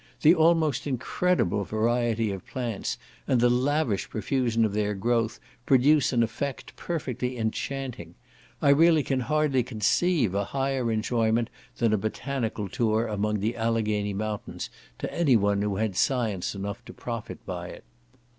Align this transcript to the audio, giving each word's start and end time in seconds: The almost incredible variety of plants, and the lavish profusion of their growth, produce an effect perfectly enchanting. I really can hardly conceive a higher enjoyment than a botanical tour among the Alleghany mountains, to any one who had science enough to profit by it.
The 0.23 0.33
almost 0.33 0.87
incredible 0.87 1.63
variety 1.63 2.31
of 2.31 2.47
plants, 2.47 2.97
and 3.27 3.39
the 3.39 3.51
lavish 3.51 4.09
profusion 4.09 4.65
of 4.65 4.73
their 4.73 4.95
growth, 4.95 5.39
produce 5.67 6.11
an 6.11 6.23
effect 6.23 6.75
perfectly 6.75 7.37
enchanting. 7.37 8.15
I 8.63 8.69
really 8.69 9.03
can 9.03 9.19
hardly 9.19 9.61
conceive 9.61 10.33
a 10.33 10.45
higher 10.45 10.91
enjoyment 10.91 11.51
than 11.77 11.93
a 11.93 11.99
botanical 11.99 12.67
tour 12.67 13.05
among 13.05 13.41
the 13.41 13.55
Alleghany 13.55 14.15
mountains, 14.15 14.71
to 14.97 15.13
any 15.13 15.35
one 15.35 15.61
who 15.61 15.75
had 15.75 15.95
science 15.95 16.55
enough 16.55 16.83
to 16.85 16.93
profit 16.93 17.45
by 17.45 17.67
it. 17.67 17.83